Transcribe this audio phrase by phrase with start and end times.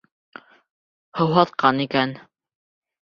[1.19, 2.15] Һыуһатҡан икән.